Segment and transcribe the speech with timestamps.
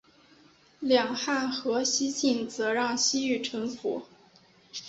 [0.79, 4.01] 两汉和西晋则让西域臣服。